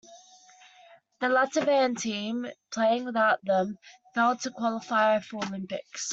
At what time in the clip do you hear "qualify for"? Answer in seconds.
4.49-5.45